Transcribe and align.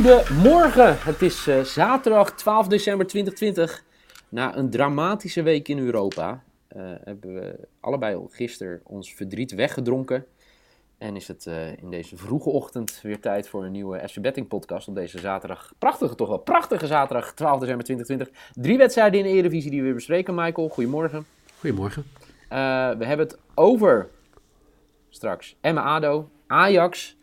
Goedemorgen, 0.00 0.98
het 0.98 1.22
is 1.22 1.46
eh, 1.46 1.60
zaterdag 1.60 2.32
12 2.32 2.66
december 2.66 3.06
2020. 3.06 3.84
Na 4.28 4.56
een 4.56 4.70
dramatische 4.70 5.42
week 5.42 5.68
in 5.68 5.78
Europa 5.78 6.42
eh, 6.68 6.82
hebben 7.04 7.34
we 7.34 7.68
allebei 7.80 8.14
al 8.14 8.28
gisteren 8.32 8.80
ons 8.84 9.14
verdriet 9.14 9.54
weggedronken. 9.54 10.26
En 10.98 11.16
is 11.16 11.28
het 11.28 11.46
eh, 11.46 11.76
in 11.76 11.90
deze 11.90 12.16
vroege 12.16 12.48
ochtend 12.48 13.00
weer 13.02 13.20
tijd 13.20 13.48
voor 13.48 13.64
een 13.64 13.72
nieuwe 13.72 14.08
FC 14.08 14.20
Betting 14.20 14.48
podcast 14.48 14.88
op 14.88 14.94
deze 14.94 15.18
zaterdag. 15.18 15.72
Prachtige, 15.78 16.14
toch 16.14 16.28
wel 16.28 16.38
prachtige 16.38 16.86
zaterdag 16.86 17.34
12 17.34 17.60
december 17.60 17.84
2020. 17.84 18.52
Drie 18.54 18.78
wedstrijden 18.78 19.18
in 19.18 19.24
de 19.24 19.32
Eredivisie 19.32 19.70
die 19.70 19.78
we 19.80 19.84
weer 19.84 19.94
bespreken, 19.94 20.34
Michael. 20.34 20.68
Goedemorgen. 20.68 21.26
Goedemorgen. 21.58 22.04
We 22.98 23.04
hebben 23.04 23.26
het 23.26 23.38
over 23.54 24.08
straks 25.08 25.56
Emma 25.60 25.82
ADO, 25.82 26.30
Ajax 26.46 27.16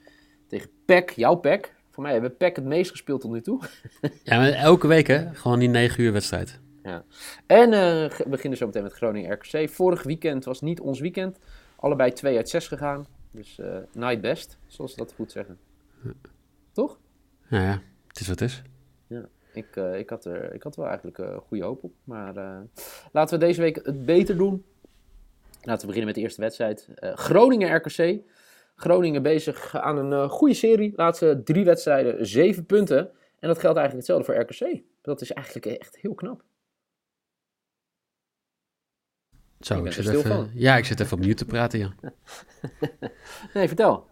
tegen 0.48 0.70
PEC, 0.86 1.10
jouw 1.10 1.36
PEC. 1.36 1.76
Voor 1.98 2.06
mij 2.06 2.16
hebben 2.16 2.32
we 2.32 2.38
PEC 2.38 2.56
het 2.56 2.66
meest 2.66 2.92
gespeeld 2.92 3.22
tot 3.22 3.32
nu 3.32 3.42
toe. 3.42 3.62
Ja, 4.24 4.38
maar 4.38 4.50
elke 4.50 4.88
week 4.88 5.08
hè, 5.08 5.36
gewoon 5.36 5.60
die 5.60 5.70
9 5.70 6.04
uur 6.04 6.12
wedstrijd. 6.12 6.60
Ja. 6.84 7.04
En 7.46 7.74
eh, 7.74 8.10
we 8.18 8.26
beginnen 8.30 8.58
zo 8.58 8.66
meteen 8.66 8.84
met 8.84 8.94
Groningen 8.94 9.32
RKC. 9.32 9.70
Vorig 9.70 10.04
weekend 10.04 10.46
was 10.46 10.62
niet 10.62 10.80
ons 10.80 11.00
weekend. 11.00 11.40
Allebei 11.76 12.12
2 12.12 12.36
uit 12.36 12.50
6 12.50 12.68
gegaan. 12.68 13.08
Dus 13.32 13.60
eh 13.60 13.78
night 13.94 14.22
best, 14.22 14.58
zoals 14.68 14.92
ze 14.92 14.98
dat 14.98 15.14
goed 15.14 15.32
zeggen. 15.32 15.58
Toch? 16.72 17.00
Ja, 17.48 17.62
ja, 17.62 17.82
het 18.08 18.20
is 18.20 18.28
wat 18.28 18.40
het 18.40 18.50
is. 18.50 18.62
Ik, 19.54 19.76
eh, 19.76 20.00
ik, 20.00 20.10
had 20.10 20.26
er, 20.26 20.54
ik 20.54 20.64
had 20.64 20.76
wel 20.76 20.88
eigenlijk 20.88 21.22
goede 21.48 21.64
hoop 21.64 21.84
op. 21.84 21.94
Maar 22.04 22.34
laten 23.12 23.40
we 23.40 23.46
deze 23.46 23.62
week 23.62 23.80
het 23.84 24.06
beter 24.06 24.38
doen. 24.38 24.66
Laten 25.62 25.82
we 25.82 25.94
beginnen 25.94 26.06
met 26.06 26.16
de 26.16 26.22
eerste 26.22 26.42
wedstrijd. 26.42 26.88
Groningen 27.00 27.76
RKC. 27.76 28.20
Groningen 28.78 29.22
bezig 29.24 29.76
aan 29.76 29.98
een 29.98 30.14
eh, 30.14 30.30
goede 30.30 30.54
serie. 30.54 30.94
Laatste 30.96 31.42
drie 31.44 31.66
wedstrijden, 31.66 32.26
zeven 32.28 32.66
punten. 32.66 33.12
En 33.40 33.48
dat 33.48 33.60
geldt 33.60 33.78
eigenlijk 33.78 34.08
hetzelfde 34.08 34.26
voor 34.26 34.42
RKC. 34.42 34.84
Dat 35.02 35.22
is 35.22 35.32
eigenlijk 35.32 35.66
echt 35.66 35.98
heel 35.98 36.14
knap. 36.14 36.44
Zo, 39.60 39.86
Ik 39.86 39.92
zit 39.92 40.06
stil 40.06 40.20
even, 40.20 40.32
van. 40.32 40.50
ja, 40.54 40.78
ik 40.78 40.86
zit 40.86 41.00
even 41.00 41.18
opnieuw 41.18 41.34
te 41.34 41.46
praten, 41.46 41.80
ja. 41.80 41.94
Nee, 43.54 43.68
vertel. 43.68 44.08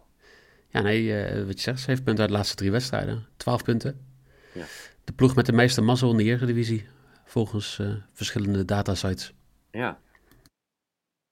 Ja, 0.68 0.82
nee, 0.82 1.24
eh, 1.24 1.46
wat 1.46 1.54
je 1.56 1.60
zegt, 1.62 1.80
7 1.80 2.04
punten 2.04 2.22
uit 2.24 2.32
de 2.32 2.38
laatste 2.38 2.56
drie 2.56 2.72
wedstrijden. 2.72 3.28
12 3.38 3.64
punten. 3.64 4.06
Ja. 4.54 4.66
De 5.04 5.14
ploeg 5.14 5.36
met 5.36 5.46
de 5.46 5.52
meeste 5.54 5.82
mazzel 5.82 6.12
in 6.12 6.18
de 6.18 6.24
Eredivisie, 6.24 6.88
volgens 7.26 7.80
eh, 7.80 7.96
verschillende 8.14 8.66
datasites. 8.66 9.34
Ja. 9.72 10.00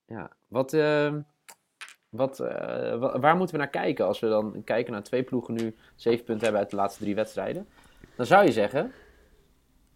Ja. 0.06 0.36
Wat, 0.48 0.72
ehm, 0.72 1.20
wat, 2.16 2.40
eh, 2.40 2.98
wa- 2.98 3.18
waar 3.20 3.36
moeten 3.36 3.54
we 3.56 3.60
naar 3.62 3.70
kijken 3.70 4.06
als 4.06 4.20
we 4.20 4.28
dan 4.28 4.62
kijken 4.64 4.92
naar 4.92 5.02
twee 5.02 5.22
ploegen 5.22 5.54
nu 5.54 5.74
zeven 5.94 6.24
punten 6.24 6.42
hebben 6.44 6.60
uit 6.60 6.70
de 6.70 6.76
laatste 6.76 7.02
drie 7.02 7.14
wedstrijden? 7.14 7.66
Dan 8.16 8.26
zou 8.26 8.44
je 8.44 8.52
zeggen, 8.52 8.92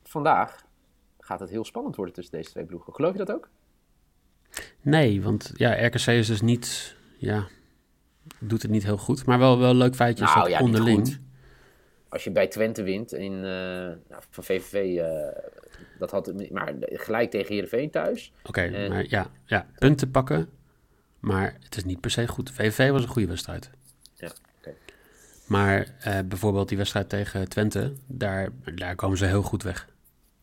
vandaag 0.03 0.65
gaat 1.19 1.41
het 1.41 1.51
heel 1.51 1.65
spannend 1.65 1.97
worden 1.97 2.15
tussen 2.15 2.37
deze 2.37 2.51
twee 2.51 2.65
ploegen. 2.65 2.95
Geloof 2.95 3.13
je 3.13 3.19
dat 3.19 3.33
ook? 3.33 3.49
Nee, 4.81 5.23
want 5.23 5.53
ja, 5.55 5.87
RKC 5.87 6.07
is 6.07 6.27
dus 6.27 6.41
niet, 6.41 6.97
ja, 7.19 7.47
doet 8.39 8.63
het 8.63 8.71
niet 8.71 8.85
heel 8.85 8.97
goed. 8.99 9.27
Maar 9.27 9.39
wel, 9.39 9.59
wel 9.59 9.75
leuk 9.75 9.95
feitje 9.95 10.25
Nou, 10.25 10.41
dat 10.41 10.49
ja, 10.49 10.55
niet 10.57 10.67
onderling. 10.67 11.19
Als 12.09 12.25
je 12.25 12.31
bij 12.31 12.47
Twente 12.47 12.83
wint 12.83 13.13
in, 13.13 13.33
eh, 13.35 13.41
nou, 14.09 14.23
van 14.31 14.45
VVV, 14.45 14.99
eh, 14.99 15.43
dat 15.99 16.11
had, 16.11 16.51
maar 16.51 16.75
gelijk 16.81 17.31
tegen 17.31 17.53
Heerenveen 17.55 17.91
thuis. 17.91 18.33
Oké, 18.45 18.89
maar 18.89 19.05
ja, 19.09 19.27
ja, 19.45 19.67
punten 19.79 20.11
pakken, 20.11 20.49
maar 21.21 21.57
het 21.61 21.77
is 21.77 21.85
niet 21.85 22.01
per 22.01 22.11
se 22.11 22.29
goed. 22.29 22.51
VVV 22.51 22.91
was 22.91 23.03
een 23.03 23.09
goede 23.09 23.29
wedstrijd. 23.29 23.71
Ja, 24.15 24.31
oké. 24.59 24.75
Maar 25.47 25.95
eh, 26.01 26.19
bijvoorbeeld 26.25 26.69
die 26.69 26.77
wedstrijd 26.77 27.09
tegen 27.09 27.49
Twente, 27.49 27.93
daar, 28.07 28.49
daar 28.75 28.95
komen 28.95 29.19
ze 29.19 29.25
heel 29.25 29.43
goed 29.43 29.63
weg. 29.63 29.89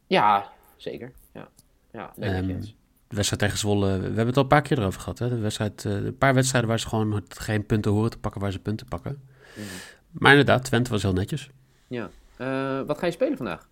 Ja, 0.07 0.51
zeker. 0.77 1.11
Ja, 1.33 1.49
ja 1.91 2.13
eens. 2.17 2.75
De 3.07 3.15
wedstrijd 3.15 3.41
tegen 3.41 3.57
Zwolle, 3.57 3.97
we 3.97 4.05
hebben 4.05 4.25
het 4.27 4.37
al 4.37 4.41
een 4.43 4.49
paar 4.49 4.61
keer 4.61 4.79
erover 4.79 4.99
gehad. 4.99 5.19
Hè? 5.19 5.29
De 5.29 5.39
wedstrijd, 5.39 5.85
eh, 5.85 5.93
een 5.93 6.17
paar 6.17 6.33
wedstrijden 6.33 6.69
waar 6.69 6.79
ze 6.79 6.87
gewoon 6.87 7.23
geen 7.27 7.65
punten 7.65 7.91
horen 7.91 8.09
te 8.09 8.17
pakken, 8.17 8.41
waar 8.41 8.51
ze 8.51 8.59
punten 8.59 8.87
pakken. 8.87 9.21
Mhm. 9.55 9.65
Maar 10.11 10.31
inderdaad, 10.31 10.63
Twente 10.63 10.89
was 10.89 11.01
heel 11.01 11.13
netjes. 11.13 11.49
Ja. 11.87 12.09
Eh, 12.37 12.81
wat 12.81 12.97
ga 12.97 13.05
je 13.05 13.11
spelen 13.11 13.37
vandaag? 13.37 13.67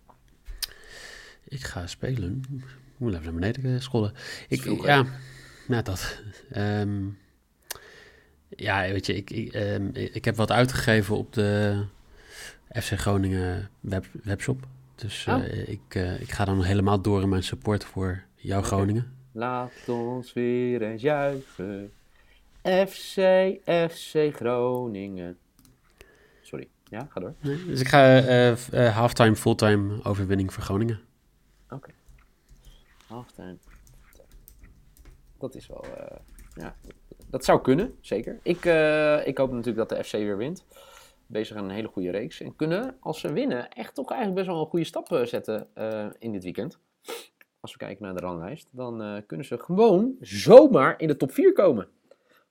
Ik 1.48 1.64
ga 1.64 1.86
spelen. 1.86 2.42
Ik 2.50 2.96
moet 2.96 3.12
even 3.12 3.24
naar 3.24 3.34
beneden 3.34 3.82
scrollen. 3.82 4.12
Ik, 4.48 4.64
ja, 4.82 5.04
nou 5.68 5.82
dat. 5.82 6.22
Ehm, 6.50 7.02
ja, 8.48 8.80
weet 8.80 9.06
je, 9.06 9.14
ik, 9.16 9.30
ik, 9.30 9.52
ehm, 9.52 9.88
ik 9.92 10.24
heb 10.24 10.36
wat 10.36 10.50
uitgegeven 10.50 11.16
op 11.16 11.32
de 11.32 11.82
FC 12.82 12.92
Groningen 12.98 13.70
web, 13.80 14.06
webshop. 14.22 14.66
Dus 14.94 15.26
eh, 15.26 15.34
Oh. 15.34 15.44
ik, 15.68 15.80
eh, 15.88 16.20
ik 16.20 16.30
ga 16.32 16.44
dan 16.44 16.62
helemaal 16.62 17.00
door 17.00 17.22
in 17.22 17.28
mijn 17.28 17.42
support 17.42 17.84
voor 17.84 18.22
jouw. 18.34 18.62
Groningen. 18.62 19.12
Laat 19.32 19.88
ons 19.88 20.32
weer 20.32 20.82
eens 20.82 21.02
juichen. 21.02 21.92
FC, 22.62 23.18
FC 23.90 24.34
Groningen. 24.36 25.38
Sorry, 26.42 26.68
ja, 26.84 27.06
ga 27.10 27.20
door. 27.20 27.34
Nee, 27.40 27.64
Dus 27.66 27.80
ik 27.80 27.88
ga 27.88 28.18
eh 28.18 28.50
eh, 28.86 28.96
halftime, 28.96 29.36
fulltime 29.36 30.04
overwinning 30.04 30.52
voor 30.52 30.62
Groningen. 30.62 31.00
Oké. 31.70 31.90
Halftime. 33.06 33.56
Dat 35.44 35.54
is 35.54 35.66
wel, 35.66 35.84
eh, 35.96 36.16
ja, 36.54 36.76
dat 37.30 37.44
zou 37.44 37.60
kunnen, 37.60 37.94
zeker. 38.00 38.38
Ik, 38.42 38.64
eh, 38.64 39.26
ik 39.26 39.38
hoop 39.38 39.50
natuurlijk 39.50 39.88
dat 39.88 39.98
de 39.98 40.04
FC 40.04 40.12
weer 40.12 40.36
wint. 40.36 40.64
Bezig 41.26 41.56
aan 41.56 41.64
een 41.64 41.70
hele 41.70 41.88
goede 41.88 42.10
reeks. 42.10 42.40
En 42.40 42.56
kunnen, 42.56 42.96
als 43.00 43.20
ze 43.20 43.32
winnen, 43.32 43.68
echt 43.70 43.94
toch 43.94 44.08
eigenlijk 44.10 44.40
best 44.40 44.50
wel 44.54 44.60
een 44.64 44.70
goede 44.70 44.84
stap 44.84 45.12
eh, 45.12 45.22
zetten 45.24 45.66
eh, 45.74 46.06
in 46.18 46.32
dit 46.32 46.42
weekend. 46.44 46.78
Als 47.60 47.72
we 47.72 47.78
kijken 47.78 48.04
naar 48.04 48.14
de 48.14 48.20
ranglijst, 48.20 48.68
dan 48.70 49.02
eh, 49.02 49.16
kunnen 49.26 49.46
ze 49.46 49.58
gewoon 49.58 50.16
zomaar 50.20 50.94
in 51.00 51.08
de 51.08 51.16
top 51.16 51.32
4 51.32 51.52
komen. 51.52 51.88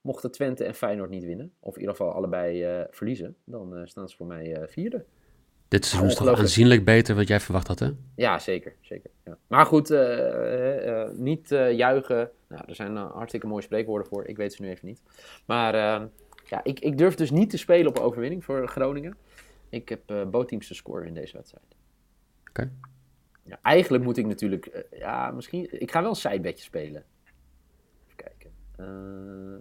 Mochten 0.01 0.31
Twente 0.31 0.63
en 0.63 0.75
Feyenoord 0.75 1.09
niet 1.09 1.23
winnen, 1.23 1.53
of 1.59 1.73
in 1.73 1.79
ieder 1.79 1.95
geval 1.95 2.13
allebei 2.13 2.63
eh, 2.63 2.81
verliezen, 2.89 3.35
dan 3.45 3.75
eh, 3.75 3.81
staan 3.85 4.09
ze 4.09 4.15
voor 4.15 4.25
mij 4.27 4.55
eh, 4.55 4.67
vierde. 4.67 5.05
Dit 5.67 5.85
seizoen 5.85 6.09
is 6.09 6.13
toch 6.15 6.21
Ongelooflijk. 6.21 6.49
aanzienlijk 6.49 6.85
beter 6.85 7.15
wat 7.15 7.27
jij 7.27 7.39
verwacht 7.39 7.67
had, 7.67 7.79
hè? 7.79 7.89
Ja, 8.15 8.39
zeker. 8.39 8.75
zeker 8.81 9.09
ja. 9.25 9.37
Maar 9.47 9.65
goed, 9.65 9.89
eh, 9.91 10.17
eh, 10.27 11.01
eh, 11.01 11.11
niet 11.17 11.51
eh, 11.51 11.71
juichen. 11.71 12.31
Nou, 12.53 12.65
er 12.67 12.75
zijn 12.75 12.97
eh, 12.97 13.11
hartstikke 13.11 13.47
mooie 13.47 13.61
spreekwoorden 13.61 14.07
voor. 14.07 14.25
Ik 14.25 14.37
weet 14.37 14.53
ze 14.53 14.61
nu 14.61 14.69
even 14.69 14.87
niet. 14.87 15.01
Maar 15.45 15.73
eh, 15.75 16.05
ja, 16.45 16.63
ik, 16.63 16.79
ik 16.79 16.97
durf 16.97 17.15
dus 17.15 17.31
niet 17.31 17.49
te 17.49 17.57
spelen 17.57 17.87
op 17.87 17.97
overwinning 17.97 18.43
voor 18.43 18.67
Groningen. 18.67 19.15
Ik 19.69 19.89
heb 19.89 20.09
eh 20.09 20.25
bootteams 20.25 20.67
te 20.67 20.73
scoren 20.73 21.07
in 21.07 21.13
deze 21.13 21.35
wedstrijd. 21.37 21.75
Oké. 22.49 22.71
Ja, 23.43 23.59
eigenlijk 23.61 24.03
moet 24.03 24.17
ik 24.17 24.25
natuurlijk... 24.25 24.85
ja, 24.91 25.31
misschien... 25.31 25.81
Ik 25.81 25.91
ga 25.91 26.01
wel 26.01 26.09
een 26.09 26.15
sidebedje 26.15 26.63
spelen. 26.63 27.03
Even 28.05 28.15
kijken. 28.15 28.51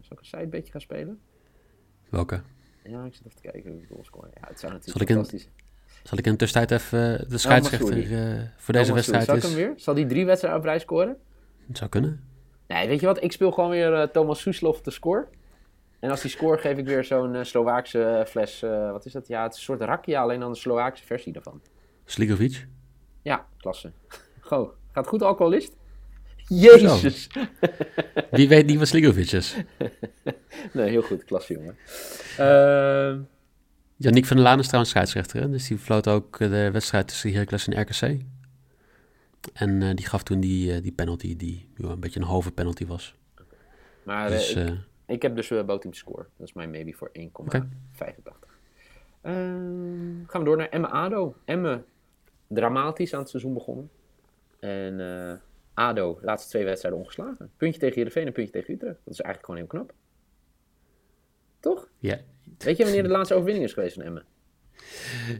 Zal 0.02 0.12
ik 0.12 0.18
een 0.18 0.24
sidebedje 0.24 0.72
gaan 0.72 0.80
spelen? 0.80 1.20
Welke? 2.08 2.40
Ja, 2.84 3.04
ik 3.04 3.14
zit 3.14 3.26
even 3.26 3.36
te 3.42 3.50
kijken 3.50 3.70
hoe 3.70 3.80
ik 3.80 3.88
wil 3.88 4.04
scoren. 4.04 4.30
Ja, 4.34 4.40
het 4.48 4.60
zou 4.60 4.72
Zal 4.72 4.80
natuurlijk 4.80 5.10
ik 5.10 5.16
fantastisch 5.16 5.48
Zal 6.02 6.18
ik 6.18 6.26
in 6.26 6.32
de 6.32 6.38
tussentijd 6.38 6.80
even 6.80 7.28
de 7.30 7.38
scheidsrechter 7.38 7.96
Massoudi. 7.96 8.14
eh, 8.14 8.42
voor 8.56 8.74
deze 8.74 8.88
Oh, 8.88 8.94
wedstrijd 8.94 9.24
Zal 9.24 9.36
ik 9.36 9.42
is? 9.42 9.48
hem 9.48 9.58
weer? 9.58 9.72
Zal 9.76 9.94
die 9.94 10.06
drie 10.06 10.24
wedstrijden 10.26 10.60
op 10.60 10.66
rij 10.66 10.78
scoren? 10.78 11.16
Het 11.66 11.76
zou 11.78 11.90
kunnen. 11.90 12.24
Nee, 12.72 12.88
weet 12.88 13.00
je 13.00 13.06
wat? 13.06 13.22
Ik 13.22 13.32
speel 13.32 13.50
gewoon 13.50 13.70
weer 13.70 13.94
eh, 13.94 14.08
Thomas 14.08 14.40
Soeslof 14.40 14.80
te 14.80 14.90
score. 14.90 15.26
En 16.00 16.10
als 16.10 16.20
die 16.20 16.30
score 16.30 16.58
geef 16.58 16.78
ik 16.78 16.86
weer 16.86 17.04
zo'n 17.04 17.34
eh, 17.34 17.44
Slovaakse 17.44 18.04
eh, 18.04 18.24
fles. 18.24 18.60
wat 18.92 19.04
is 19.06 19.12
dat? 19.12 19.28
Ja, 19.28 19.42
het 19.42 19.52
is 19.52 19.58
een 19.58 19.64
soort 19.64 19.80
rakia, 19.80 20.22
alleen 20.22 20.40
dan 20.40 20.52
de 20.52 20.58
Slovaakse 20.58 21.04
versie 21.04 21.32
daarvan. 21.32 21.60
Slikovic? 22.04 22.66
Ja, 23.22 23.46
klasse. 23.56 23.92
Goh, 24.40 24.70
gaat 24.92 25.06
goed 25.06 25.22
alcoholist? 25.22 25.76
Jezus! 26.48 27.28
Wie 28.30 28.48
weet 28.54 28.66
niet 28.66 28.78
wat 28.78 28.88
Slikovic 28.88 29.32
is? 29.32 29.56
nee, 30.72 30.90
heel 30.90 31.02
goed. 31.02 31.24
Klasse, 31.24 31.52
jongen. 31.52 31.76
Ehm, 32.38 33.20
Yannick 33.96 34.26
van 34.26 34.36
der 34.36 34.44
Laan 34.44 34.58
is 34.58 34.66
trouwens 34.66 34.90
scheidsrechter, 34.92 35.40
hè? 35.40 35.50
Dus 35.50 35.68
die 35.68 35.78
floot 35.78 36.08
ook 36.08 36.38
de 36.38 36.70
wedstrijd 36.70 37.08
tussen 37.08 37.32
Heracles 37.32 37.68
en 37.68 37.80
RKC. 37.80 38.20
En 39.52 39.82
eh, 39.82 39.94
die 39.94 40.06
gaf 40.06 40.22
toen 40.22 40.40
die, 40.40 40.72
eh, 40.74 40.82
die 40.82 40.92
penalty, 40.92 41.36
die 41.36 41.68
een 41.76 42.00
beetje 42.00 42.20
een 42.20 42.26
halve 42.26 42.52
penalty 42.52 42.86
was. 42.86 43.14
Maar 44.02 44.28
Dus, 44.30 44.54
eh, 44.54 44.66
ik, 44.66 44.68
eh, 44.68 44.78
ik 45.06 45.22
heb 45.22 45.36
dus 45.36 45.50
uh, 45.50 45.64
Boteam 45.64 45.94
score. 45.94 46.26
Dat 46.36 46.46
is 46.46 46.52
mijn 46.52 46.70
maybe 46.70 46.92
voor 46.92 47.10
1,85. 47.12 48.56
Ehm, 49.22 50.24
gaan 50.26 50.40
we 50.40 50.44
door 50.44 50.56
naar 50.56 50.68
Emme 50.68 50.88
Ado. 50.88 51.34
Emme, 51.44 51.84
dramatisch 52.46 53.12
aan 53.14 53.20
het 53.20 53.28
seizoen 53.28 53.54
begonnen. 53.54 53.90
En 54.60 55.40
Ado, 55.74 56.18
laatste 56.22 56.48
twee 56.50 56.64
wedstrijden 56.64 57.00
ongeslagen. 57.00 57.50
Puntje 57.56 57.80
tegen 57.80 57.94
Heerenveen 57.94 58.26
en 58.26 58.32
puntje 58.32 58.52
tegen 58.52 58.74
Utrecht. 58.74 59.00
Dat 59.04 59.14
is 59.14 59.20
eigenlijk 59.20 59.44
gewoon 59.44 59.60
heel 59.60 59.66
knap. 59.70 59.92
Toch? 61.60 61.88
ja, 61.98 62.20
Weet 62.58 62.76
je 62.76 62.84
wanneer 62.84 63.02
de 63.02 63.08
laatste 63.08 63.34
overwinning 63.34 63.66
is 63.66 63.72
geweest 63.72 63.94
van 63.94 64.04
Emme? 64.04 64.22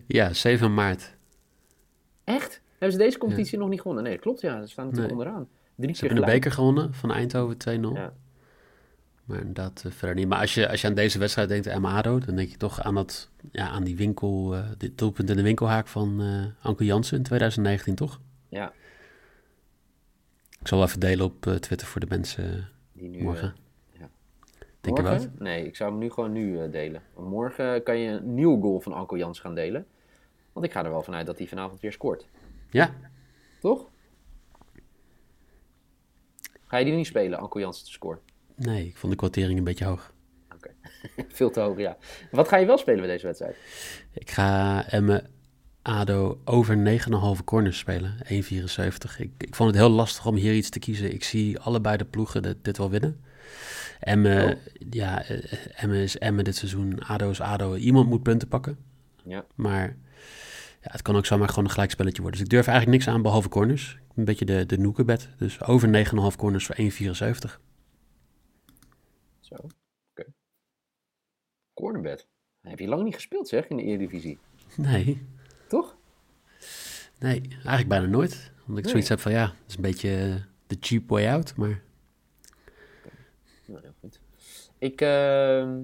ja, 0.07 0.33
7 0.33 0.75
maart. 0.75 1.17
Echt? 2.25 2.62
Hebben 2.83 3.01
ze 3.01 3.07
deze 3.07 3.19
competitie 3.19 3.59
nog 3.59 3.69
niet 3.69 3.81
gewonnen? 3.81 4.05
Nee, 4.05 4.19
klopt 4.19 4.41
ja. 4.41 4.63
Ze 4.63 4.69
staan 4.69 4.85
natuurlijk 4.87 5.15
Nee. 5.15 5.25
onderaan. 5.25 5.49
Drie 5.75 5.95
Ze 5.95 6.01
keer 6.01 6.11
hebben 6.11 6.27
de 6.29 6.33
beker 6.35 6.53
gewonnen 6.53 6.95
van 6.95 7.13
Eindhoven 7.13 7.57
2-0. 7.57 7.95
Ja. 7.95 8.13
Maar 9.25 9.39
inderdaad 9.39 9.83
eh, 9.87 9.93
verder 9.93 10.17
niet. 10.17 10.29
Maar 10.29 10.39
als 10.39 10.55
je, 10.55 10.69
als 10.69 10.81
je 10.81 10.87
aan 10.87 10.95
deze 10.95 11.19
wedstrijd 11.19 11.49
denkt, 11.49 11.69
Amado, 11.69 12.19
dan 12.19 12.37
denk 12.37 12.49
je 12.49 12.57
toch 12.57 12.81
aan, 12.83 12.95
dat, 12.95 13.31
ja, 13.53 13.69
aan 13.69 13.85
die 13.85 13.97
winkel, 13.97 14.55
eh 14.55 14.65
dit 14.79 14.99
doelpunt 14.99 15.31
in 15.31 15.37
de 15.37 15.43
winkelhaak 15.43 15.87
van 15.87 16.21
eh 16.21 16.67
Anke 16.67 16.85
Jansen 16.85 17.17
in 17.17 17.23
2019, 17.23 17.95
toch? 17.95 18.21
Ja, 18.49 18.73
Ik 20.61 20.67
zal 20.69 20.79
wel 20.79 20.87
even 20.87 21.01
delen 21.01 21.25
op 21.27 21.41
Twitter 21.41 21.87
voor 21.87 22.01
de 22.01 22.07
mensen 22.09 22.69
die 22.93 23.09
nu... 23.09 23.23
morgen. 23.23 23.55
ja. 23.99 24.09
Denk 24.81 24.97
je 24.97 25.03
wat? 25.03 25.29
Nee, 25.39 25.67
ik 25.67 25.77
zou 25.77 25.91
hem 25.91 25.99
nu 25.99 26.11
gewoon 26.11 26.33
nu 26.33 26.71
delen. 26.71 27.03
Want 27.15 27.29
morgen 27.29 27.83
kan 27.83 27.99
je 27.99 28.11
een 28.11 28.35
nieuwe 28.35 28.61
goal 28.61 28.81
van 28.81 28.93
Anko 28.93 29.17
Jans 29.17 29.41
gaan 29.41 29.55
delen. 29.55 29.87
Want 30.53 30.67
ik 30.67 30.73
ga 30.73 30.85
er 30.85 30.91
wel 30.91 31.03
vanuit 31.03 31.27
dat 31.27 31.39
hij 31.39 31.47
vanavond 31.47 31.81
weer 31.81 31.93
scoort. 31.93 32.27
Ja, 32.73 32.95
Toch? 33.61 33.91
Ga 36.67 36.77
je 36.79 36.85
die 36.85 36.95
niet 36.95 37.07
spelen, 37.07 37.39
Anko 37.39 37.61
Jans 37.61 37.85
te 37.85 37.91
scoren? 37.91 38.21
nee, 38.57 38.87
ik 38.87 38.97
vond 38.97 39.13
de 39.13 39.19
kwartering 39.19 39.59
een 39.59 39.65
beetje 39.65 39.85
hoog. 39.85 40.13
Oké. 40.55 40.71
Veel 41.37 41.51
te 41.51 41.61
hoog, 41.61 41.79
ja. 41.79 41.97
Wat 42.31 42.49
ga 42.49 42.57
je 42.57 42.67
wel 42.67 42.79
spelen 42.79 43.01
bij 43.01 43.09
deze 43.09 43.27
wedstrijd? 43.27 43.57
Ik 44.13 44.31
ga 44.31 44.85
Emme 44.89 45.25
ADO 45.83 46.41
over 46.45 46.99
9,5 47.39 47.45
corners 47.45 47.79
spelen, 47.79 48.17
1,74. 48.25 49.19
Ik, 49.19 49.31
ik 49.39 49.55
vond 49.55 49.71
het 49.71 49.79
heel 49.79 49.89
lastig 49.91 50.27
om 50.27 50.35
hier 50.35 50.55
iets 50.55 50.71
te 50.71 50.79
kiezen. 50.79 51.13
Ik 51.13 51.25
zie 51.25 51.59
allebei 51.59 51.97
de 51.97 52.05
ploegen 52.05 52.43
dit, 52.43 52.57
dit 52.65 52.79
wel 52.79 52.91
winnen. 52.91 53.25
Emme, 54.01 54.45
Oh. 54.45 54.75
ja, 54.91 55.25
eh, 55.25 55.83
Emme 55.83 56.03
is 56.03 56.19
Emme 56.19 56.43
dit 56.43 56.57
seizoen, 56.57 57.01
ADO 57.03 57.31
is 57.31 57.41
ADO. 57.41 57.75
Iemand 57.75 58.09
moet 58.09 58.23
punten 58.23 58.49
pakken, 58.49 58.79
Ja, 59.25 59.45
maar 59.55 59.97
ja, 60.83 60.91
het 60.91 61.03
kan 61.03 61.17
ook 61.17 61.27
zomaar 61.27 61.49
gewoon 61.49 61.65
een 61.65 61.71
gelijkspelletje 61.71 62.21
worden. 62.23 62.39
Dus 62.41 62.49
ik 62.49 62.55
durf 62.55 62.67
eigenlijk 62.67 62.99
niks 62.99 63.15
aan 63.15 63.23
behalve 63.23 63.49
corners. 63.49 63.99
Een 64.15 64.25
beetje 64.25 64.45
de, 64.45 64.67
de 64.67 64.79
noekenbed. 64.79 65.29
Dus 65.37 65.63
over 65.63 66.07
9,5 66.33 66.37
corners 66.37 66.67
voor 66.67 66.77
1,74. 66.77 67.61
zo. 69.41 69.55
Oké. 70.11 70.33
Cornerbed. 71.75 72.29
Heb 72.61 72.79
je 72.79 72.89
lang 72.89 73.03
niet 73.05 73.15
gespeeld, 73.15 73.49
zeg, 73.49 73.69
in 73.69 73.77
de 73.77 73.83
Eredivisie. 73.83 74.39
Nee, 74.77 75.27
Toch? 75.69 75.97
nee, 77.19 77.41
eigenlijk 77.51 77.89
bijna 77.89 78.07
nooit. 78.07 78.51
Omdat 78.61 78.79
ik 78.79 78.83
Nee. 78.83 78.91
zoiets 78.91 79.09
heb 79.09 79.21
van 79.21 79.33
ja, 79.33 79.43
het 79.47 79.69
is 79.69 79.75
een 79.77 79.83
beetje 79.83 80.17
eh, 80.17 80.35
de 80.67 80.77
cheap 80.81 81.09
way 81.09 81.29
out, 81.29 81.57
maar... 81.57 81.83
Nou, 83.67 83.81
heel 83.83 83.95
goed. 84.01 84.21
Ik, 84.79 85.01
ehm, 85.01 85.81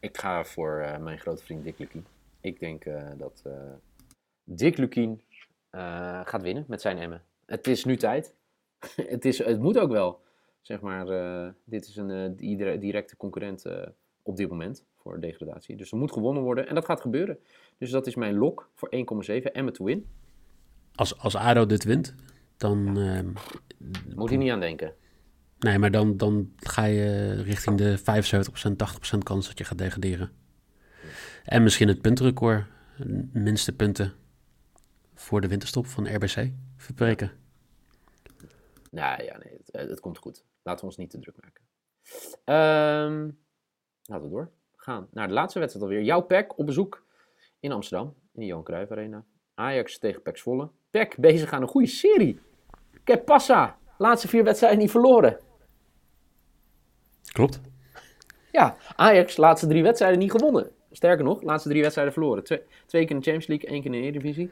ik 0.00 0.18
ga 0.18 0.44
voor 0.44 0.78
eh, 0.80 0.98
mijn 0.98 1.18
grote 1.18 1.42
vriend 1.44 1.64
Dick 1.64 1.78
Lukien. 1.78 2.06
Ik 2.44 2.60
denk 2.60 2.84
eh, 2.84 3.10
dat 3.16 3.42
eh, 3.46 3.52
Dick 4.44 4.76
Lukien 4.76 5.22
eh, 5.70 6.20
gaat 6.24 6.42
winnen 6.42 6.64
met 6.68 6.80
zijn 6.80 6.98
Emmen. 6.98 7.22
Het 7.46 7.66
is 7.66 7.84
nu 7.84 7.96
tijd. 7.96 8.34
het, 9.14 9.24
is, 9.24 9.38
het 9.38 9.60
moet 9.60 9.78
ook 9.78 9.90
wel. 9.90 10.22
Zeg 10.60 10.80
maar, 10.80 11.06
dit 11.64 11.86
is 11.86 11.96
een 11.96 12.36
di- 12.36 12.78
directe 12.78 13.16
concurrent 13.16 13.64
op 14.22 14.36
dit 14.36 14.48
moment 14.48 14.84
voor 14.96 15.20
degradatie. 15.20 15.76
Dus 15.76 15.90
er 15.90 15.98
moet 15.98 16.12
gewonnen 16.12 16.42
worden 16.42 16.68
en 16.68 16.74
dat 16.74 16.84
gaat 16.84 17.00
gebeuren. 17.00 17.38
Dus 17.78 17.90
dat 17.90 18.06
is 18.06 18.14
mijn 18.14 18.34
lok 18.34 18.70
voor 18.74 18.88
1,7 19.30 19.42
Emmen 19.52 19.72
to 19.72 19.84
win. 19.84 20.06
Als, 20.94 21.18
als 21.18 21.36
ADO 21.36 21.66
dit 21.66 21.84
wint, 21.84 22.14
dan... 22.56 22.98
ehm, 22.98 23.32
Moet 24.14 24.30
je 24.30 24.36
niet 24.36 24.50
aan 24.50 24.60
denken. 24.60 24.94
nee, 25.58 25.78
maar 25.78 25.90
dan, 25.90 26.16
dan 26.16 26.52
ga 26.56 26.84
je 26.84 27.32
richting 27.42 27.78
de 27.78 27.98
75%, 27.98 28.02
80% 29.14 29.18
kans 29.22 29.46
dat 29.48 29.58
je 29.58 29.64
gaat 29.64 29.78
degraderen. 29.78 30.30
En 31.44 31.62
misschien 31.62 31.88
het 31.88 32.00
puntenrecord, 32.00 32.64
minste 33.32 33.76
punten 33.76 34.12
voor 35.14 35.40
de 35.40 35.48
winterstop 35.48 35.86
van 35.86 36.14
RBC 36.14 36.50
verbreken. 36.76 37.30
Nou 38.90 39.24
ja, 39.24 39.38
nee, 39.38 39.60
het, 39.64 39.88
het 39.88 40.00
komt 40.00 40.18
goed. 40.18 40.44
Laten 40.62 40.80
we 40.80 40.86
ons 40.86 40.96
niet 40.96 41.10
te 41.10 41.18
druk 41.18 41.36
maken. 41.42 41.62
Ehm, 42.44 43.30
laten 44.04 44.24
we 44.24 44.30
door 44.30 44.50
gaan 44.76 45.08
naar 45.10 45.28
de 45.28 45.34
laatste 45.34 45.58
wedstrijd 45.58 45.86
alweer. 45.86 46.04
Jouw 46.04 46.20
PEC 46.20 46.58
op 46.58 46.66
bezoek 46.66 47.06
in 47.60 47.72
Amsterdam, 47.72 48.14
in 48.32 48.40
de 48.40 48.46
Johan 48.46 48.64
Cruijff 48.64 48.90
Arena. 48.90 49.24
Ajax 49.54 49.98
tegen 49.98 50.22
PEC 50.22 50.36
Zwolle. 50.36 50.70
PEC 50.90 51.16
bezig 51.18 51.52
aan 51.52 51.62
een 51.62 51.68
goede 51.68 51.86
serie. 51.86 52.40
Que 53.04 53.18
passa? 53.18 53.78
Laatste 53.98 54.28
vier 54.28 54.44
wedstrijden 54.44 54.78
niet 54.78 54.90
verloren. 54.90 55.38
Klopt. 57.32 57.60
Ja, 58.52 58.76
Ajax 58.96 59.36
laatste 59.36 59.66
drie 59.66 59.82
wedstrijden 59.82 60.18
niet 60.18 60.30
gewonnen. 60.30 60.70
Sterker 60.96 61.24
nog, 61.24 61.42
laatste 61.42 61.68
drie 61.68 61.80
wedstrijden 61.80 62.14
verloren. 62.14 62.44
Twee, 62.44 62.60
twee 62.86 63.02
keer 63.02 63.10
in 63.10 63.22
de 63.22 63.30
Champions 63.30 63.46
League, 63.46 63.68
één 63.68 63.82
keer 63.82 63.94
in 63.94 64.00
de 64.00 64.06
Eredivisie. 64.06 64.50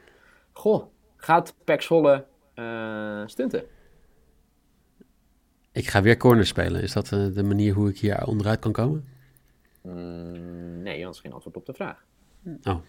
Goh, 0.51 0.83
gaat 1.15 1.55
PEC 1.63 1.81
Zwolle 1.81 2.25
eh, 2.53 3.23
stunten? 3.25 3.63
Ik 5.71 5.87
ga 5.87 6.01
weer 6.01 6.17
corner 6.17 6.45
spelen. 6.45 6.81
Is 6.81 6.93
dat 6.93 7.11
eh, 7.11 7.25
de 7.33 7.43
manier 7.43 7.73
hoe 7.73 7.89
ik 7.89 7.97
hier 7.97 8.25
onderuit 8.25 8.59
kan 8.59 8.71
komen? 8.71 9.07
Mm, 9.81 10.81
nee, 10.81 11.03
dat 11.03 11.13
is 11.13 11.19
geen 11.19 11.33
antwoord 11.33 11.55
op 11.55 11.65
de 11.65 11.73
vraag. 11.73 12.05
Oh. 12.63 12.79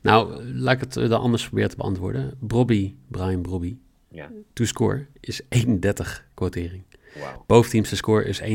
Nou, 0.00 0.44
laat 0.44 0.74
ik 0.74 0.80
het 0.80 0.96
eh, 0.96 1.08
dan 1.08 1.20
anders 1.20 1.46
proberen 1.46 1.70
te 1.70 1.76
beantwoorden. 1.76 2.36
Brobby, 2.38 2.94
Brian 3.08 3.42
Brobby, 3.42 3.76
Ja, 4.08 4.30
to 4.52 4.64
score 4.64 5.06
is 5.20 5.40
31 5.48 6.26
quotering. 6.34 6.82
Wauw. 7.18 7.44
Boventeamse 7.46 7.96
score 7.96 8.24
is 8.24 8.40
1,52. 8.40 8.46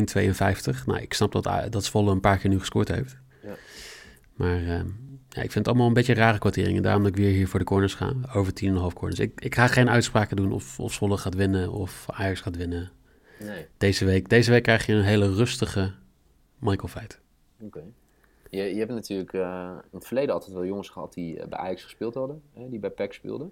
Nou, 0.85 0.99
ik 1.01 1.13
snap 1.13 1.31
dat, 1.31 1.47
A- 1.47 1.69
dat 1.69 1.83
Zwolle 1.85 2.11
een 2.11 2.19
paar 2.19 2.37
keer 2.37 2.49
nu 2.49 2.59
gescoord 2.59 2.87
heeft. 2.87 3.17
Ja. 3.43 3.55
Maar 4.35 4.57
ehm, 4.57 4.87
ja, 5.29 5.41
ik 5.41 5.51
vind 5.51 5.53
het 5.53 5.67
allemaal 5.67 5.87
een 5.87 5.93
beetje 5.93 6.13
rare 6.13 6.37
quoteringen. 6.37 6.81
Daarom 6.81 7.03
dat 7.03 7.11
ik 7.11 7.17
weer 7.17 7.31
hier 7.33 7.47
voor 7.47 7.59
de 7.59 7.65
corners 7.65 7.93
ga. 7.93 8.13
Over 8.33 8.53
10,5 8.63 8.93
corners. 8.93 9.19
Ik, 9.19 9.41
ik 9.41 9.55
ga 9.55 9.67
geen 9.67 9.89
uitspraken 9.89 10.35
doen 10.35 10.51
of, 10.51 10.79
of 10.79 10.93
Zwolle 10.93 11.17
gaat 11.17 11.35
winnen 11.35 11.71
of 11.71 12.05
Ajax 12.11 12.41
gaat 12.41 12.55
winnen. 12.57 12.91
Nee, 13.39 13.65
Deze 13.77 14.05
week, 14.05 14.29
deze 14.29 14.51
week 14.51 14.63
krijg 14.63 14.85
je 14.85 14.93
een 14.93 15.03
hele 15.03 15.33
rustige 15.33 15.93
Michael 16.59 16.87
Feit. 16.87 17.19
oké. 17.59 17.83
Je, 18.49 18.63
je 18.63 18.79
hebt 18.79 18.91
natuurlijk 18.91 19.33
eh, 19.33 19.69
in 19.91 19.97
het 19.97 20.05
verleden 20.07 20.33
altijd 20.33 20.53
wel 20.53 20.65
jongens 20.65 20.89
gehad 20.89 21.13
die 21.13 21.39
eh, 21.39 21.47
bij 21.47 21.59
Ajax 21.59 21.83
gespeeld 21.83 22.13
hadden. 22.13 22.41
Hè, 22.53 22.69
die 22.69 22.79
bij 22.79 22.89
PEC 22.89 23.13
speelden. 23.13 23.51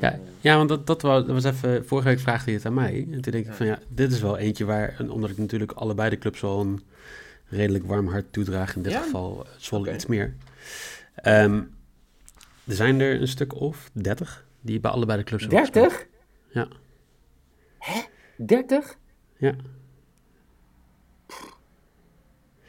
Ja, 0.00 0.18
ja 0.40 0.56
want 0.56 0.68
dat, 0.68 0.86
dat, 0.86 1.02
was, 1.02 1.26
dat 1.26 1.42
was 1.42 1.44
even... 1.44 1.86
Vorige 1.86 2.08
week 2.08 2.18
vraagde 2.18 2.50
je 2.50 2.56
het 2.56 2.66
aan 2.66 2.74
mij. 2.74 3.06
En 3.12 3.20
toen 3.20 3.32
denk 3.32 3.46
ik 3.46 3.52
van 3.52 3.66
ja, 3.66 3.78
dit 3.88 4.12
is 4.12 4.20
wel 4.20 4.38
eentje 4.38 4.64
waar... 4.64 4.94
en 4.98 5.10
Omdat 5.10 5.30
ik 5.30 5.38
natuurlijk 5.38 5.72
allebei 5.72 6.10
de 6.10 6.18
clubs 6.18 6.40
wel 6.40 6.60
een 6.60 6.82
redelijk 7.46 7.86
warm 7.86 8.08
hart 8.08 8.32
toedraag. 8.32 8.76
In 8.76 8.82
dit 8.82 8.92
Ja? 8.92 9.00
geval 9.02 9.44
eh, 9.44 9.50
Zwolle 9.56 9.94
iets 9.94 10.06
meer. 10.06 10.34
Ehm, 11.14 11.62
er 12.66 12.74
zijn 12.74 13.00
er 13.00 13.20
een 13.20 13.28
stuk 13.28 13.54
of 13.54 13.90
30 13.92 14.46
die 14.60 14.80
bij 14.80 14.90
allebei 14.90 15.18
de 15.18 15.24
clubs 15.24 15.42
hebben 15.42 15.60
gespeeld. 15.60 15.90
30? 15.90 16.06
Ja. 16.48 16.68
Hè? 17.78 18.00
30? 18.36 18.96
Ja. 19.36 19.54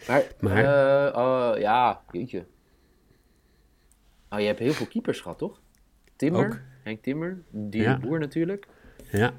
Maar, 0.07 0.23
Maar- 0.39 1.15
oh, 1.15 1.57
ja, 1.59 2.01
jeetje. 2.11 2.45
Oh, 4.29 4.39
je 4.39 4.45
hebt 4.45 4.59
heel 4.59 4.73
veel 4.73 4.87
keepers 4.87 5.19
gehad, 5.21 5.37
toch? 5.37 5.61
Timmer, 6.15 6.45
Ook. 6.45 6.59
Henk 6.83 7.01
Timmer, 7.01 7.41
die 7.49 7.81
Ja. 7.81 7.97
Boer 7.99 8.19
natuurlijk. 8.19 8.67
Ja, 9.11 9.33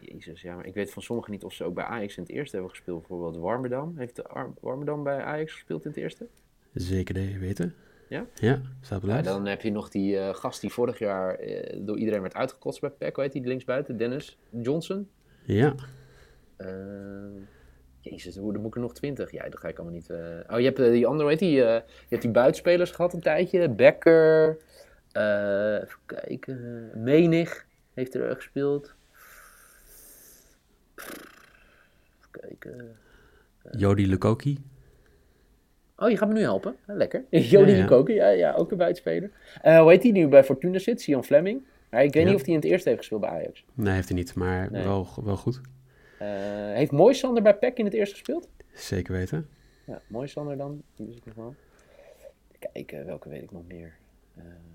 Jezus, 0.00 0.42
ja, 0.42 0.54
maar 0.56 0.66
ik 0.66 0.74
weet 0.74 0.92
van 0.92 1.02
sommigen 1.02 1.30
niet 1.32 1.44
of 1.44 1.52
ze 1.52 1.64
ook 1.64 1.74
bij 1.74 1.84
Ajax 1.84 2.16
in 2.16 2.22
het 2.22 2.32
eerste 2.32 2.52
hebben 2.56 2.70
gespeeld. 2.74 2.98
Bijvoorbeeld 2.98 3.36
Warmerdam. 3.36 3.94
Heeft 3.96 4.16
de 4.16 4.24
Ar- 4.24 4.52
Warmerdam 4.60 5.02
bij 5.02 5.22
Ajax 5.22 5.52
gespeeld 5.52 5.84
in 5.84 5.90
het 5.90 5.98
eerste? 6.00 6.26
zeker 6.72 7.14
de 7.14 7.38
weten. 7.38 7.74
Ja? 8.08 8.26
Ja, 8.34 8.60
staat 8.80 9.00
de 9.00 9.06
Ja, 9.06 9.22
dan 9.22 9.46
heb 9.46 9.60
je 9.62 9.70
nog 9.72 9.88
die 9.88 10.18
eh, 10.18 10.34
gast 10.34 10.60
die 10.60 10.72
vorig 10.72 10.98
jaar 10.98 11.34
eh, 11.34 11.76
door 11.82 11.98
iedereen 11.98 12.20
werd 12.20 12.34
uitgekotst 12.34 12.80
bij 12.80 12.90
PEC. 12.90 13.14
Hoe 13.14 13.24
heet 13.24 13.32
die 13.32 13.44
linksbuiten? 13.46 13.96
Dennis 13.96 14.38
Johnson. 14.50 15.08
Ja, 15.42 15.74
Eh, 16.56 16.68
jezus, 18.00 18.36
hoe, 18.36 18.52
dan 18.52 18.60
moet 18.60 18.70
ik 18.70 18.74
er 18.76 18.80
nog 18.82 18.94
twintig. 18.94 19.30
Ja, 19.30 19.48
dat 19.48 19.58
ga 19.60 19.68
ik 19.68 19.76
allemaal 19.78 19.96
niet... 19.96 20.10
eh. 20.10 20.18
Oh, 20.50 20.58
je 20.58 20.64
hebt 20.64 20.78
eh, 20.78 20.90
die 20.90 21.06
andere, 21.06 21.28
heet 21.28 21.38
die? 21.38 21.64
eh, 21.64 21.74
je 21.88 22.06
hebt 22.08 22.22
die 22.22 22.30
buitenspelers 22.30 22.90
gehad 22.90 23.12
een 23.12 23.20
tijdje. 23.20 23.68
Becker. 23.68 24.56
Eh, 25.14 25.74
even 25.82 25.98
kijken. 26.06 26.90
Menig 27.02 27.66
heeft 27.94 28.14
er 28.14 28.34
gespeeld. 28.34 28.94
Even 30.96 32.30
kijken. 32.30 32.96
Jody 33.70 34.04
Lukoki. 34.04 34.62
Oh, 35.96 36.10
je 36.10 36.16
gaat 36.16 36.28
me 36.28 36.34
nu 36.34 36.40
helpen? 36.40 36.76
Lekker. 36.86 37.24
Jody 37.30 37.70
Ja, 37.70 37.76
ja. 37.76 37.84
Koken, 37.86 38.14
ja, 38.14 38.28
ja, 38.28 38.52
ook 38.52 38.70
een 38.70 38.76
buitenspeler. 38.76 39.30
Eh 39.62 39.80
hoe 39.80 39.90
heet 39.90 40.02
die 40.02 40.12
nu 40.12 40.28
bij 40.28 40.44
Fortuna 40.44 40.78
zit? 40.78 41.00
Sion 41.00 41.24
Fleming? 41.24 41.58
Ik 41.90 41.98
weet 41.98 42.14
Ja. 42.14 42.24
niet 42.24 42.34
of 42.34 42.40
hij 42.40 42.50
in 42.50 42.54
het 42.60 42.64
eerste 42.64 42.88
heeft 42.88 43.00
gespeeld 43.00 43.20
bij 43.20 43.30
Ajax. 43.30 43.64
Nee, 43.74 43.94
heeft 43.94 44.08
hij 44.08 44.16
niet, 44.16 44.34
maar 44.34 44.70
Nee. 44.70 44.82
wel, 44.84 45.08
wel 45.24 45.36
goed. 45.36 45.60
Eh, 46.18 46.28
heeft 46.72 46.90
Moisander 46.90 47.42
bij 47.42 47.54
PEC 47.56 47.78
in 47.78 47.84
het 47.84 47.94
eerste 47.94 48.14
gespeeld? 48.14 48.48
Zeker 48.72 49.12
weten. 49.12 49.48
Ja, 49.86 50.00
Moisander 50.06 50.56
dan. 50.56 50.82
Die 50.94 51.06
wist 51.06 51.18
ik 51.18 51.24
nog 51.26 51.34
wel. 51.34 51.54
Kijken, 52.72 53.06
welke 53.06 53.28
weet 53.28 53.42
ik 53.42 53.50
nog 53.52 53.62
meer? 53.68 53.92
Eh, 54.36 54.42
Jezus. 54.44 54.73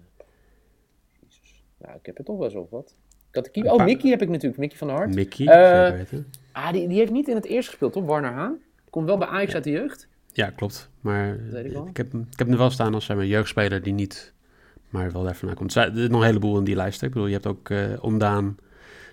Nou, 1.79 1.95
ik 1.99 2.05
heb 2.05 2.17
er 2.17 2.23
toch 2.23 2.37
wel 2.37 2.61
op 2.61 2.69
wat. 2.71 2.95
Ik 3.29 3.35
had 3.35 3.49
de 3.53 3.71
Oh, 3.71 3.85
Mickey 3.85 4.09
heb 4.09 4.21
ik 4.21 4.29
natuurlijk. 4.29 4.59
Mickey 4.59 4.77
van 4.77 4.87
der 4.87 4.95
Hart. 4.97 5.15
Mickey, 5.15 5.45
Eh. 5.47 6.05
Ah, 6.51 6.71
die, 6.71 6.87
die 6.87 6.97
heeft 6.97 7.11
niet 7.11 7.27
in 7.27 7.35
het 7.35 7.45
eerste 7.45 7.69
gespeeld, 7.69 7.93
toch? 7.93 8.05
Warner 8.05 8.31
Haan. 8.31 8.57
Komt 8.89 9.05
wel 9.05 9.17
bij 9.17 9.27
Ajax 9.27 9.53
uit 9.53 9.63
de 9.63 9.69
jeugd. 9.69 10.07
Ja, 10.33 10.49
klopt. 10.49 10.89
Maar 11.01 11.37
weet 11.51 11.65
ik 11.65 11.71
wel. 11.71 11.87
ik, 11.87 11.97
heb, 11.97 12.13
ik 12.13 12.19
heb 12.29 12.39
hem 12.39 12.51
er 12.51 12.57
wel 12.57 12.69
staan 12.69 12.93
als 12.93 13.05
zeg 13.05 13.17
maar, 13.17 13.25
jeugdspeler 13.25 13.81
die 13.83 13.93
niet, 13.93 14.33
maar 14.89 15.11
wel 15.11 15.23
daar 15.23 15.35
vandaan 15.35 15.57
komt. 15.57 15.75
Er 15.75 15.97
is 15.97 16.07
nog 16.07 16.19
een 16.21 16.25
heleboel 16.27 16.57
in 16.57 16.63
die 16.63 16.75
lijst. 16.75 17.01
hè. 17.01 17.07
Ik 17.07 17.13
bedoel, 17.13 17.27
je 17.27 17.33
hebt 17.33 17.47
ook 17.47 17.69
eh 17.69 18.03
Ondaan, 18.03 18.57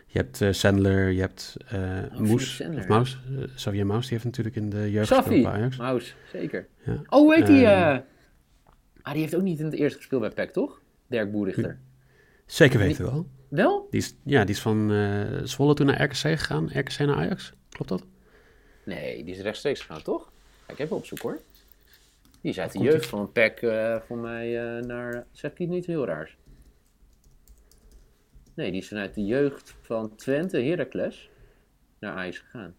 je 0.06 0.18
hebt 0.18 0.40
eh 0.40 0.52
Sandler, 0.52 1.10
je 1.10 1.20
hebt 1.20 1.56
eh 1.68 1.98
Philip 2.12 2.18
Moes, 2.28 2.60
of 2.76 2.86
Maus. 2.88 3.18
eh, 3.38 3.44
Xavier 3.54 3.86
Maus, 3.86 4.00
die 4.02 4.10
heeft 4.12 4.24
natuurlijk 4.24 4.56
in 4.56 4.70
de 4.70 4.90
jeugd 4.90 5.08
gespeeld 5.12 5.42
bij 5.42 5.52
Ajax. 5.52 5.76
Maus, 5.76 6.16
zeker. 6.32 6.66
Ja. 6.84 7.00
Oh, 7.08 7.34
heet 7.34 7.46
die? 7.46 7.66
Ehm. 7.66 7.94
eh? 7.94 7.98
Ah, 9.02 9.12
die 9.12 9.20
heeft 9.22 9.34
ook 9.36 9.42
niet 9.42 9.58
in 9.58 9.64
het 9.64 9.74
eerste 9.74 9.96
gespeeld 9.98 10.20
bij 10.20 10.30
PEC, 10.30 10.50
toch? 10.52 10.80
Dirk 11.06 11.32
Boerichter. 11.32 11.78
Zeker 12.46 12.78
weten 12.78 13.04
wel. 13.04 13.26
Wel? 13.48 13.86
Die 13.90 14.00
is, 14.00 14.14
ja, 14.24 14.44
die 14.44 14.54
is 14.54 14.60
van 14.60 14.92
eh, 14.92 15.44
Zwolle 15.44 15.74
toen 15.74 15.86
naar 15.86 16.02
RKC 16.02 16.16
gegaan, 16.16 16.70
RKC 16.72 16.98
naar 16.98 17.16
Ajax. 17.16 17.52
Klopt 17.68 17.88
dat? 17.88 18.04
Nee, 18.84 19.24
die 19.24 19.34
is 19.34 19.40
rechtstreeks 19.40 19.80
gegaan, 19.80 20.02
toch? 20.02 20.32
Ik 20.68 20.78
even 20.78 20.96
opzoeken 20.96 21.28
hoor. 21.28 21.40
Die 22.40 22.50
is 22.50 22.60
uit 22.60 22.72
de 22.72 22.78
jeugd 22.78 23.06
van 23.06 23.20
een 23.20 23.32
PEC 23.32 23.62
eh 23.62 23.96
voor 24.06 24.18
mij 24.18 24.76
eh, 24.76 24.84
naar... 24.84 25.26
Zeg 25.32 25.52
ik 25.56 25.68
niet 25.68 25.86
heel 25.86 26.06
raars? 26.06 26.36
Nee, 28.54 28.70
die 28.70 28.80
is 28.80 28.88
vanuit 28.88 29.14
de 29.14 29.24
jeugd 29.24 29.74
van 29.82 30.16
Twente, 30.16 30.62
Heracles, 30.62 31.30
naar 31.98 32.12
Ajax 32.12 32.38
gegaan. 32.38 32.74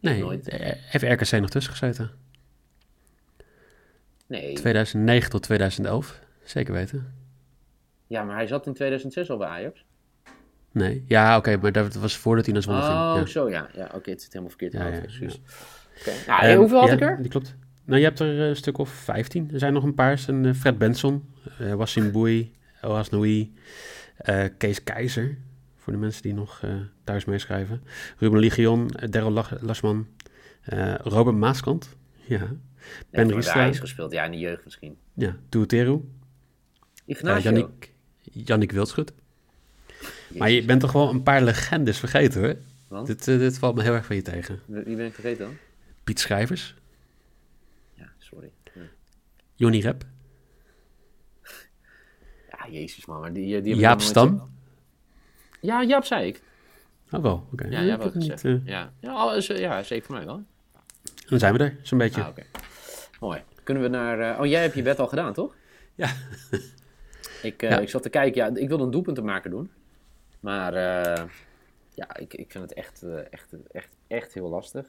Nee, 0.00 0.20
nooit. 0.20 0.50
heeft 0.50 1.04
RKC 1.04 1.40
nog 1.40 1.50
tussen 1.50 1.72
gezeten. 1.72 2.10
Nee, 4.26 4.54
2009 4.54 5.30
tot 5.30 5.42
2011, 5.42 6.20
zeker 6.44 6.72
weten. 6.72 7.21
Ja, 8.12 8.24
maar 8.24 8.36
hij 8.36 8.46
zat 8.46 8.66
in 8.66 8.72
2006 8.74 9.30
al 9.30 9.36
bij 9.36 9.48
Ajax. 9.48 9.84
Nee, 10.72 11.04
ja, 11.06 11.36
oké, 11.36 11.56
maar 11.56 11.72
dat 11.72 11.94
was 11.94 12.16
voordat 12.16 12.44
hij 12.44 12.54
naar 12.54 12.62
Zwolle 12.62 12.80
ging. 12.82 12.92
Oh, 12.92 13.14
Ja. 13.16 13.26
zo 13.26 13.50
ja. 13.50 13.68
Ja, 13.74 13.90
oké, 13.94 14.10
het 14.10 14.20
zit 14.22 14.32
helemaal 14.32 14.48
verkeerd. 14.56 14.72
Ja, 14.72 14.86
Ja, 14.86 14.94
ja, 14.94 15.02
excuus. 15.02 15.40
Nou, 16.26 16.42
Ehm, 16.42 16.56
hoeveel 16.58 16.80
had 16.80 16.90
ik 16.90 17.00
er? 17.00 17.18
Die 17.22 17.30
klopt. 17.30 17.54
Nou, 17.84 17.98
je 17.98 18.04
hebt 18.04 18.18
er 18.18 18.40
een 18.40 18.56
stuk 18.56 18.78
of 18.78 18.88
15. 18.90 19.50
Er 19.52 19.58
zijn 19.58 19.72
nog 19.72 19.84
een 19.84 19.94
paar. 19.94 20.18
Zijn, 20.18 20.44
eh, 20.46 20.52
Fred 20.54 20.78
Benson, 20.78 21.28
eh 21.58 21.74
Wassim 21.74 22.12
Boei, 22.12 22.52
eh, 24.16 24.44
Kees 24.58 24.84
Keizer. 24.84 25.38
Voor 25.76 25.92
de 25.92 25.98
mensen 25.98 26.22
die 26.22 26.34
nog 26.34 26.60
eh, 26.62 26.70
thuis 27.04 27.24
meeschrijven. 27.24 27.82
Ruben 28.18 28.38
Ligion, 28.38 28.80
uh, 29.02 29.08
Daryl 29.10 29.44
Lasman, 29.60 30.06
eh, 30.62 30.94
Robert 30.94 31.36
Maaskant. 31.36 31.96
Ja. 32.26 32.48
Ben 33.10 33.32
Riestra. 33.32 33.60
Ajax 33.60 33.78
gespeeld, 33.78 34.12
ja, 34.12 34.24
in 34.24 34.30
de 34.30 34.38
jeugd 34.38 34.64
misschien. 34.64 34.96
Ja, 35.14 35.36
Tuuteru. 35.48 36.00
Ignacio. 37.04 37.50
Jannik, 37.50 37.91
Jannik 38.22 38.72
Wildschut. 38.72 39.12
Maar 40.28 40.50
je 40.50 40.64
bent 40.64 40.80
toch 40.80 40.92
wel 40.92 41.08
een 41.10 41.22
paar 41.22 41.42
legendes 41.42 41.98
vergeten 41.98 42.40
hoor. 42.40 42.56
Want? 42.88 43.06
Dit, 43.06 43.28
eh, 43.28 43.38
dit 43.38 43.58
valt 43.58 43.74
me 43.74 43.82
heel 43.82 43.94
erg 43.94 44.06
van 44.06 44.16
je 44.16 44.22
tegen. 44.22 44.60
Wie 44.66 44.96
ben 44.96 45.06
ik 45.06 45.14
vergeten 45.14 45.44
dan? 45.44 45.56
Piet 46.04 46.20
Schrijvers, 46.20 46.74
Ja, 47.94 48.12
sorry. 48.18 48.50
Ja. 48.74 48.80
Johnny 49.54 49.80
Rep, 49.80 50.04
Ja, 52.50 52.68
jezus 52.70 53.06
man, 53.06 53.20
maar 53.20 53.32
die, 53.32 53.60
die 53.62 53.74
Jaap 53.76 53.96
nooit 53.98 54.08
Stam. 54.10 54.50
Ja, 55.60 55.82
Jaap 55.84 56.04
zei 56.04 56.26
ik. 56.26 56.42
Oh 57.10 57.22
wel, 57.22 57.46
oké. 57.52 57.66
Ja, 57.66 57.80
ja, 57.80 57.98
wel 57.98 58.10
gezegd. 58.10 58.44
eh, 58.44 58.66
Ja, 58.66 58.92
ja, 59.00 59.12
al 59.12 59.34
is- 59.36 59.46
ja, 59.46 59.82
zeker 59.82 60.06
voor 60.06 60.14
mij 60.14 60.24
wel. 60.24 60.42
Dan 61.28 61.38
zijn 61.38 61.52
we 61.52 61.58
er, 61.64 61.76
zo'n 61.82 61.98
beetje. 61.98 62.22
Ah, 62.22 62.28
oké. 62.28 62.42
Mooi. 63.20 63.42
Kunnen 63.62 63.82
we 63.82 63.88
naar... 63.88 64.20
eh, 64.34 64.40
Oh, 64.40 64.46
jij 64.46 64.62
hebt 64.62 64.74
je 64.74 64.82
bed 64.82 64.98
al 64.98 65.06
gedaan, 65.06 65.32
toch? 65.32 65.54
Ja. 65.94 66.10
Ik, 67.42 67.62
eh, 67.62 67.70
Ja. 67.70 67.78
ik 67.78 67.88
zat 67.88 68.02
te 68.02 68.08
kijken, 68.08 68.44
ja, 68.44 68.60
ik 68.60 68.68
wilde 68.68 68.84
een 68.84 68.90
doelpunt 68.90 69.16
te 69.16 69.22
maken 69.22 69.50
doen. 69.50 69.70
Maar 70.40 70.74
eh, 70.74 71.24
ja, 71.94 72.16
ik, 72.16 72.34
ik 72.34 72.50
vind 72.50 72.64
het 72.64 72.72
echt, 72.72 73.02
eh, 73.02 73.18
echt, 73.32 73.54
echt, 73.72 73.88
echt 74.06 74.34
heel 74.34 74.48
lastig. 74.48 74.86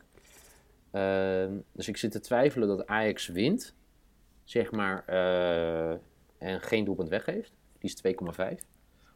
Ehm, 0.92 1.52
dus 1.72 1.88
ik 1.88 1.98
zit 1.98 2.12
te 2.12 2.20
twijfelen 2.20 2.68
dat 2.68 2.88
Ajax 2.88 3.28
wint, 3.28 3.74
zeg 4.44 4.72
maar, 4.72 5.06
en 6.38 6.62
geen 6.62 6.84
doelpunt 6.86 7.10
weggeeft. 7.10 7.52
Die 7.80 7.90
is 7.90 7.96
2,5. 7.96 8.66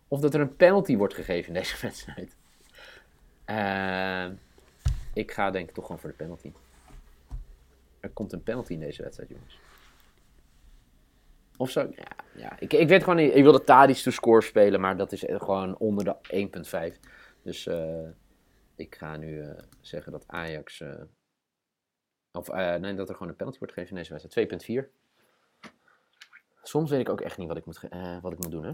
Of 0.08 0.20
dat 0.20 0.34
er 0.34 0.42
een 0.42 0.56
penalty 0.56 0.98
wordt 0.98 1.14
gegeven 1.14 1.48
in 1.48 1.60
deze 1.60 1.78
wedstrijd. 1.86 2.36
Ehm, 3.46 4.34
ik 5.14 5.32
ga 5.32 5.52
denk 5.52 5.70
ik 5.70 5.76
toch 5.76 5.86
gewoon 5.86 6.02
voor 6.02 6.10
de 6.10 6.16
penalty. 6.16 6.52
Er 8.00 8.10
komt 8.10 8.34
een 8.34 8.44
penalty 8.44 8.74
in 8.74 8.80
deze 8.80 9.02
wedstrijd, 9.02 9.30
jongens. 9.30 9.60
Of 11.58 11.70
zo, 11.70 11.80
ja. 11.82 12.08
ja. 12.36 12.60
Ik, 12.60 12.74
ik 12.74 12.88
weet 12.88 13.04
gewoon 13.04 13.20
niet, 13.20 13.36
ik 13.36 13.44
wilde 13.44 13.64
Tadic 13.64 13.96
to 13.96 14.12
score 14.12 14.42
spelen, 14.42 14.80
maar 14.80 14.98
dat 14.98 15.12
is 15.12 15.24
gewoon 15.28 15.78
onder 15.78 16.04
de 16.04 16.16
1.5. 16.94 17.00
Dus 17.42 17.68
eh, 17.68 18.08
ik 18.76 18.96
ga 18.96 19.18
nu 19.18 19.42
eh, 19.42 19.50
zeggen 19.82 20.12
dat 20.12 20.24
Ajax, 20.28 20.82
eh, 20.82 21.02
of 22.32 22.50
eh, 22.50 22.76
nee, 22.76 22.94
dat 22.96 23.10
er 23.10 23.14
gewoon 23.16 23.30
een 23.30 23.36
penalty 23.36 23.58
wordt 23.58 23.74
gegeven 23.74 23.96
in 23.98 24.04
deze 24.04 24.14
wedstrijd. 24.14 24.64
2.4. 24.86 24.90
Soms 26.64 26.90
weet 26.90 27.00
ik 27.00 27.10
ook 27.10 27.22
echt 27.22 27.38
niet 27.38 27.48
wat 27.48 27.58
ik 27.58 27.66
moet, 27.66 27.84
eh, 27.90 28.22
wat 28.22 28.32
ik 28.32 28.38
moet 28.40 28.52
doen, 28.52 28.64
hè. 28.64 28.74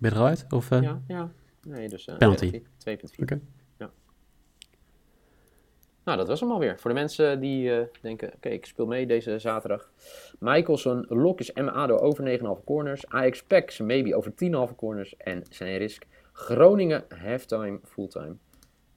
Ben 0.00 0.10
je 0.10 0.16
er 0.16 0.22
al 0.22 0.26
uit? 0.26 0.46
Of, 0.52 0.68
Ja, 0.70 1.02
ja. 1.06 1.30
Nee, 1.66 1.88
dus 1.88 2.06
eh, 2.06 2.16
Penalty. 2.16 2.62
2.4. 2.78 3.22
Oké. 3.22 3.40
Nou, 6.04 6.18
dat 6.18 6.28
was 6.28 6.40
hem 6.40 6.50
alweer. 6.50 6.78
Voor 6.78 6.90
de 6.90 6.96
mensen 6.96 7.40
die 7.40 7.76
eh, 7.76 7.86
denken, 8.00 8.32
oké, 8.34 8.48
ik 8.48 8.66
speel 8.66 8.86
mee 8.86 9.06
deze 9.06 9.38
zaterdag. 9.38 9.90
Michaelson, 10.38 11.06
Lok 11.08 11.40
is 11.40 11.52
MADO 11.52 11.96
over 11.96 12.38
9,5 12.58 12.64
corners. 12.64 13.06
Ajax 13.08 13.42
Pack, 13.42 13.78
maybe 13.78 14.16
over 14.16 14.32
10,5 14.70 14.74
corners. 14.76 15.16
En 15.16 15.42
zijn 15.50 15.78
risk 15.78 16.06
Groningen, 16.32 17.04
halftime, 17.08 17.80
fulltime. 17.84 18.36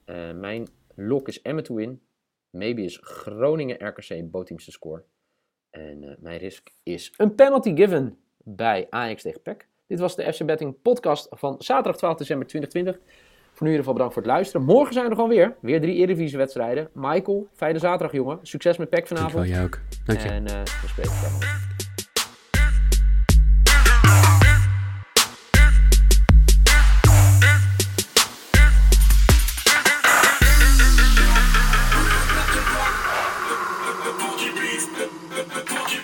Eh, 0.06 0.32
mijn 0.32 0.68
lok 0.96 1.28
is 1.28 1.42
Emma 1.42 1.62
to 1.62 1.76
win. 1.76 2.02
Maybe 2.50 2.82
is 2.82 3.00
Groningen, 3.02 3.88
RKC, 3.88 4.32
bootteams 4.32 4.66
te 4.66 4.72
score. 4.72 5.04
En 5.70 6.04
eh, 6.04 6.16
mijn 6.20 6.38
risk 6.38 6.70
is 6.84 7.14
een 7.18 7.36
penalty 7.36 7.76
given 7.76 8.18
bij 8.38 8.88
Ajax 8.90 9.22
tegen 9.22 9.42
PEC. 9.42 9.68
Dit 9.88 10.00
was 10.00 10.16
de 10.16 10.34
FC 10.34 10.46
Betting 10.46 10.82
podcast 10.82 11.28
van 11.30 11.56
zaterdag 11.60 11.98
12 11.98 12.18
december 12.18 12.48
2020. 12.48 13.25
Voor 13.56 13.68
nu 13.68 13.74
in 13.74 13.80
ieder 13.80 13.80
geval 13.80 13.94
bedankt 13.94 14.14
voor 14.14 14.22
het 14.24 14.32
luisteren. 14.32 14.66
Morgen 14.66 14.94
zijn 14.94 15.06
we 15.06 15.10
er 15.12 15.16
gewoon 15.16 15.32
weer. 15.32 15.56
Weer 15.62 15.82
drie 15.82 15.96
Eredivisie 15.96 16.38
wedstrijden. 16.38 16.90
Michael, 16.94 17.48
fijne 17.54 17.80
zaterdag 17.80 18.12
jongen. 18.12 18.40
Succes 18.42 18.78
met 18.78 18.90
PEC 18.90 19.08
Dankjewel, 19.08 19.30
vanavond. 19.32 19.56
jij 19.56 19.64
ook. 19.64 19.80
Dank 20.06 20.20
je. 20.20 20.30
En 20.30 20.46
eh 20.48 20.54
we 20.82 20.88
spreken 20.88 21.12
elkaar. 21.12 21.75